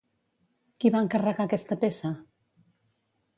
[0.83, 2.11] Qui va encarregar aquesta peça?